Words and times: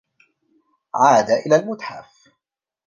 عاد 0.95 1.29
إلى 1.29 1.55
المتحف. 1.55 2.27